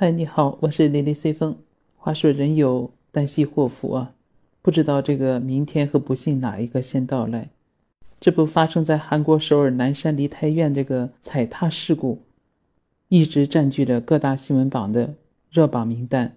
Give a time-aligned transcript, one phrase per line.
[0.00, 1.56] 嗨，你好，我是零零随风。
[1.96, 4.14] 话说人有旦夕祸福啊，
[4.62, 7.48] 不知道这个明天和不幸哪一个先到来。
[8.20, 12.20] 这不发生在韩国首尔南山梨泰院这个踩踏事故，
[13.08, 15.16] 一直占据着各大新闻榜的
[15.50, 16.36] 热榜名单。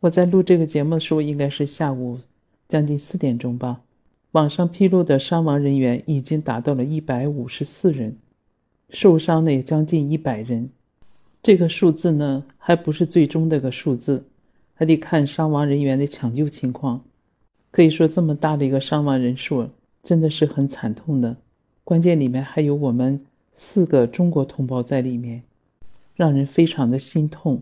[0.00, 2.18] 我在录这个节目的时候，应该是下午
[2.66, 3.82] 将近四点钟吧。
[4.30, 8.16] 网上披露的伤亡人员已经达到了一百五十四人，
[8.88, 10.70] 受伤的也将近一百人。
[11.42, 14.24] 这个数字呢，还不是最终的个数字，
[14.74, 17.02] 还得看伤亡人员的抢救情况。
[17.72, 19.68] 可以说，这么大的一个伤亡人数，
[20.04, 21.36] 真的是很惨痛的。
[21.82, 23.20] 关键里面还有我们
[23.52, 25.42] 四个中国同胞在里面，
[26.14, 27.60] 让人非常的心痛。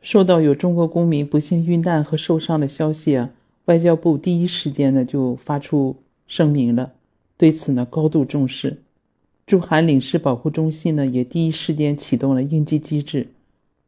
[0.00, 3.28] 收到有中国公民不幸遇难和受伤的消息啊，
[3.66, 5.94] 外交部第一时间呢就发出
[6.26, 6.92] 声明了，
[7.36, 8.78] 对此呢高度重视。
[9.50, 13.26] 驻韩领事保护中心呢，也第一时间启动了应急机制，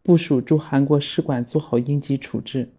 [0.03, 2.71] 部署驻韩国使馆做好应急处置。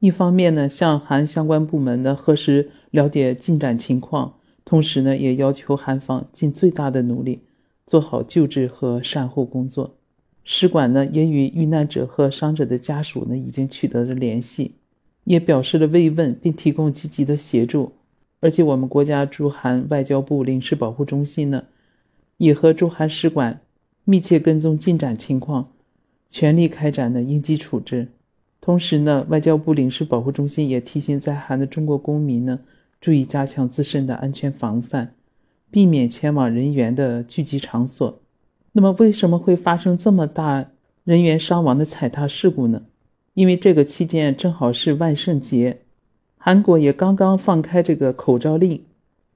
[0.00, 7.42] 一方面呢，向韩相关部门呢核实了解进展情况，同时呢，也要求韩方尽最大的努力
[7.86, 9.94] 做好救治和善后工作。
[10.42, 14.72] 使馆呢，也与遇难者和伤者的家属呢已经取得了联系，
[15.22, 17.92] 也表示了慰问，并提供积极的协助。
[18.40, 21.62] 而且，我们国家驻韩外交部领事保护中心呢。
[22.42, 23.60] 也和驻韩使馆
[24.02, 25.68] 密切跟踪进展情况，
[26.28, 28.08] 全力开展的应急处置。
[28.60, 32.58] 同时呢，外交部领事保护中心也提醒在韩的中国公民呢，
[33.00, 35.14] 注意加强自身的安全防范，
[35.70, 38.18] 避免前往人员的聚集场所。
[38.72, 40.66] 那么，为什么会发生这么大
[41.04, 42.82] 人员伤亡的踩踏事故呢？
[43.34, 45.78] 因为这个期间正好是万圣节，
[46.36, 48.82] 韩国也刚刚放开这个口罩令。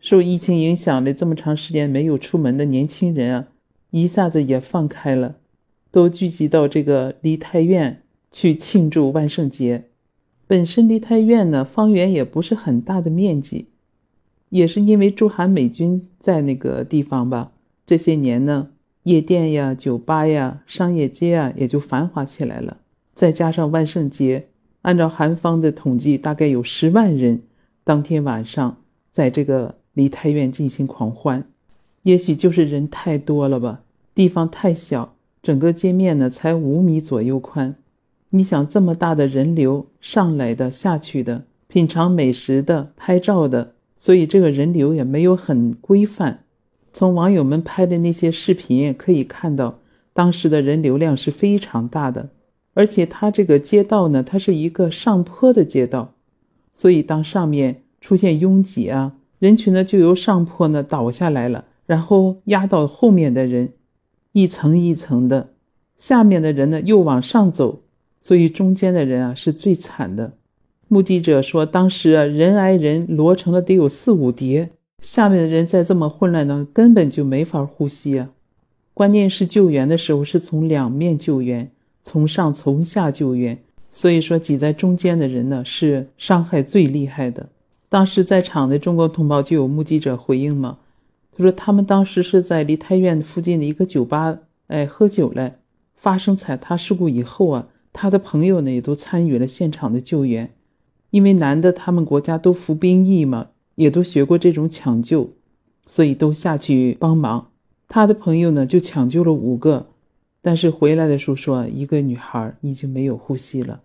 [0.06, 3.48] 受疫情影响的这么长时间没有出门的年轻人啊，
[3.90, 5.34] 一下子也放开了，
[5.90, 9.86] 都聚集到这个梨泰院去庆祝万圣节。
[10.46, 13.66] 本身梨泰院呢，方圆也不是很大的面积，
[14.48, 17.50] 也是因为驻韩美军在那个地方吧，
[17.84, 18.68] 这些年呢，
[19.02, 22.76] 夜店呀、酒吧呀、商业街啊也就繁华起来了。
[23.16, 24.46] 再加上万圣节，
[24.82, 27.42] 按照韩方的统计，大概有十万人
[27.82, 28.76] 当天晚上
[29.10, 29.74] 在这个。
[29.96, 31.46] 离太远进行狂欢，
[32.02, 33.80] 也许就是人太多了吧，
[34.14, 37.74] 地方太小，整个街面呢才五米左右宽。
[38.28, 46.44] 你想这么大的人流上来的、下去的、品尝美食的、拍照的，所以这个人流也没有很规范。
[46.92, 49.78] 从网友们拍的那些视频也可以看到，
[50.12, 52.28] 当时的人流量是非常大的，
[52.74, 56.12] 而且它这个街道呢，它是一个上坡的街道，
[56.74, 59.14] 所以当上面出现拥挤啊。
[59.38, 63.72] 人群呢，就由上坡呢倒下来了，然后压到后面的人，
[64.32, 65.50] 一层一层的，
[65.96, 67.80] 下面的人呢又往上走，
[68.18, 70.32] 所以中间的人啊是最惨的。
[70.88, 74.70] 目击者说，当时啊人挨人摞成了得有四五叠，
[75.00, 78.30] 下面的人在这么混乱呢，根本就没法呼吸啊。
[78.94, 81.70] 关键是救援的时候是从两面救援，
[82.02, 83.58] 从上从下救援，
[83.90, 87.48] 所以说挤在中间的人呢是伤害最厉害的。
[87.96, 90.76] 当时在场的中国同胞就有目击者回应嘛，
[91.34, 95.54] 他说他们当时是在梨泰院附近的一个酒吧，哎，喝酒了。
[95.94, 100.50] 发生踩踏事故以后啊，他的朋友呢也都参与了现场的救援，
[101.08, 103.46] 因为男的他们国家都服兵役嘛，
[103.76, 105.30] 也都学过这种抢救，
[105.86, 107.48] 所以都下去帮忙。
[107.88, 109.86] 他的朋友呢就抢救了五个，
[110.42, 113.80] 但是回来的时候说一个女孩已经没有呼吸了。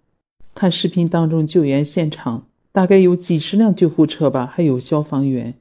[0.54, 2.48] 看视频当中救援现场。
[2.72, 5.54] 大概有几十辆救护车吧，还有消防员，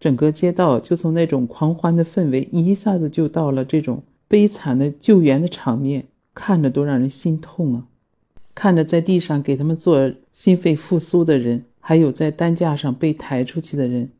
[0.00, 7.86] 整个街道就从那种狂欢的氛围一下子就到了这种悲惨的救援的场面，看着都让人心痛啊！
[8.54, 14.10] 看着在地上给他们做心肺复苏的人，还有在担架上被抬出去的人，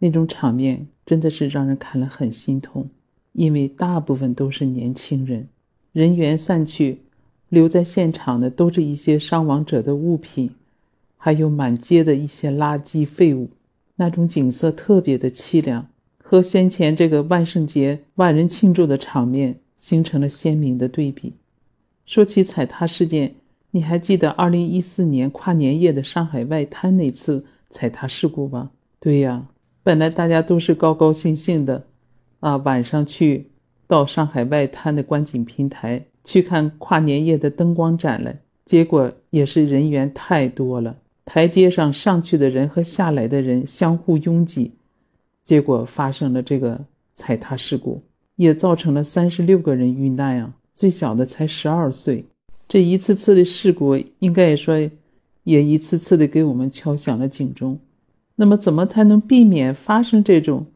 [0.00, 2.88] 那种场面真的是让人看了很心痛，
[3.32, 5.46] 因为大部分都是年轻人。
[5.92, 6.98] 人员散去，
[7.48, 10.50] 留在现场的都是一些伤亡者的物品。
[11.26, 13.50] 还有满街的一些垃圾废物，
[13.96, 15.88] 那种景色特别的凄凉，
[16.18, 21.32] 和先前这个万圣节万人庆祝的场面形成了鲜明的对比。
[22.04, 23.34] 说起踩踏事件，
[23.72, 28.70] 你还记得二零一四年跨年夜的上海外滩那次踩踏事故吗？
[29.00, 29.48] 对呀，
[29.82, 31.86] 本来大家都是高高兴兴的，
[32.38, 33.50] 啊，晚上去
[33.88, 40.98] 到上海外滩的观景平台去看跨年夜的灯光展了，结果也是人员太多了。
[41.26, 44.70] 台阶上上去的人和下来的人相互拥挤，
[45.44, 46.86] 结果发生了这个
[47.16, 48.00] 踩踏事故，
[48.36, 50.54] 也造成了三十六个人遇难啊！
[50.72, 52.24] 最小的才十二岁。
[52.68, 54.88] 这一次次的事故，应该也说，
[55.42, 57.78] 也一次次的给我们敲响了警钟。
[58.36, 60.66] 那么，怎么才能避免发生这种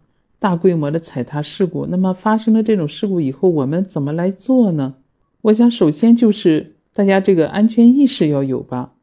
[0.40, 1.86] 大规模的踩踏事故？
[1.86, 4.94] 那么，发生了这种事故以后，我们怎么来做呢？
[5.42, 8.94] 我想，首先就是大家这个安全意识要有吧，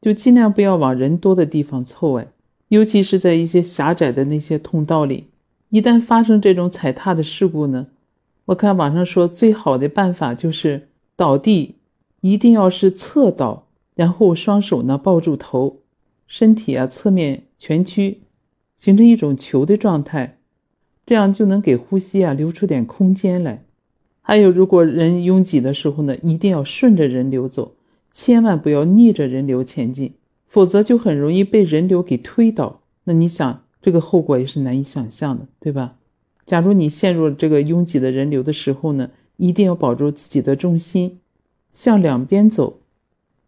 [0.00, 2.28] 就尽量不要往人多的地方凑哎，
[2.68, 5.26] 尤其是在一些狭窄的那些通道里。
[5.68, 7.88] 一旦发生这种踩踏的事故呢，
[8.44, 11.74] 我看网上说最好的办法就是倒地，
[12.20, 15.78] 一定要是侧倒，然后双手呢抱住头。
[16.28, 18.22] 身体啊，侧面蜷曲，
[18.76, 20.38] 形成一种球的状态，
[21.06, 23.62] 这样就能给呼吸啊留出点空间来。
[24.22, 27.75] 还有，如果人拥挤的时候呢，一定要顺着人流走，
[28.16, 30.14] 千万不要逆着人流前进，
[30.46, 32.80] 否则就很容易被人流给推倒。
[33.04, 35.96] 那你想，这个后果也是难以想象的，对吧？
[36.46, 41.18] 假如你陷入了这个拥挤的人流的时候呢，一定要保住自己的重心，
[41.74, 42.78] 向两边走。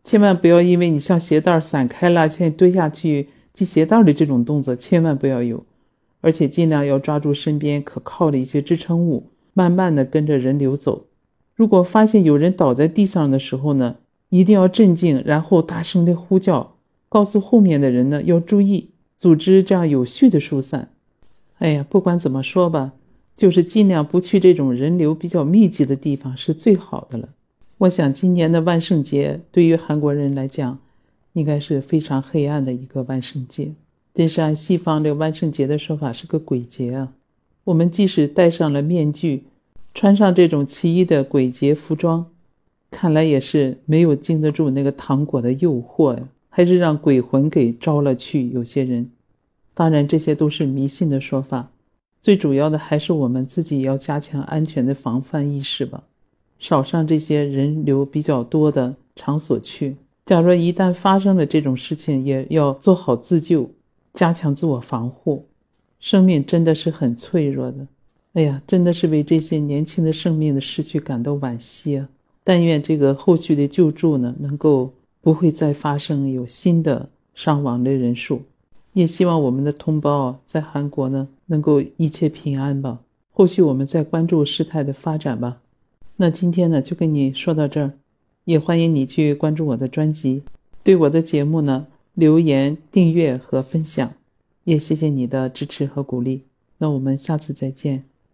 [0.05, 5.65] 千万不要因为你像鞋带散开了，现在蹲下去系鞋带的这种动作，千万不要有，
[6.21, 11.07] 而且尽量要抓住身边可靠的一些支撑物，慢慢的跟着人流走。
[11.55, 13.97] 如果发现有人倒在地上的时候呢，
[14.29, 16.77] 一定要镇静，然后大声的呼叫，
[17.09, 20.91] 告诉后面的人呢要注意，组织这样有序的疏散。
[21.59, 22.93] 哎呀，不管怎么说吧，
[23.37, 27.31] 就是尽量不去这种人流比较密集的地方是最好的了。
[27.79, 30.79] 我想今年的万圣节对于韩国人来讲，
[31.33, 33.73] 应该是非常黑暗的一个万圣节。
[34.15, 37.13] 这是按西方这个万圣节的说法，是个鬼节啊。
[37.65, 39.45] 我们即使戴上了面具，
[39.95, 42.27] 穿上这种奇异的鬼节服装，
[42.91, 48.49] 看来也是没有经得住那个糖果的诱惑呀，还是让鬼魂给招了去。
[48.49, 49.11] 有些人，
[49.75, 51.71] 当然这些都是迷信的说法，
[52.21, 56.05] 最主要的还是我们自己要加强安全的防范意识吧。
[56.59, 59.97] 少上这些人流比较多的场所去。
[60.25, 63.71] 假如一旦发生了这种事情，也要做好自救，
[64.13, 65.47] 加强自我防护。
[66.01, 67.87] 生命真的是很脆弱的。
[68.33, 72.09] 哎呀，真的是为这些年轻的生命的失去感到惋惜啊！
[72.49, 78.41] 但愿这个后续的救助呢，能够不会再发生有新的伤亡的人数。
[78.95, 83.01] 也希望我们的同胞在韩国呢，能够一切平安吧。
[83.35, 85.61] 后续我们再关注事态的发展吧。
[86.17, 87.93] 那今天呢，就跟你说到这儿，
[88.47, 90.41] 也欢迎你去关注我的专辑，
[90.83, 94.15] 对我的节目呢留言、订阅和分享，
[94.65, 96.45] 也谢谢你的支持和鼓励。
[96.79, 98.08] 那我们下次再见。